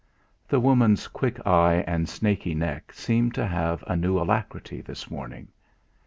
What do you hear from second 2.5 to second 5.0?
neck seemed to have a new alacrity